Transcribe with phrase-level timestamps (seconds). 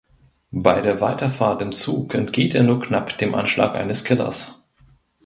[0.55, 4.65] Bei der Weiterfahrt im Zug entgeht er nur knapp dem Anschlag eines Killers.